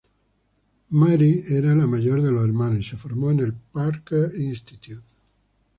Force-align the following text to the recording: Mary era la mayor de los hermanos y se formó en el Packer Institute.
Mary 0.89 1.43
era 1.47 1.75
la 1.75 1.85
mayor 1.85 2.23
de 2.23 2.31
los 2.31 2.43
hermanos 2.43 2.79
y 2.79 2.83
se 2.83 2.97
formó 2.97 3.29
en 3.29 3.39
el 3.41 3.53
Packer 3.53 4.33
Institute. 4.35 5.05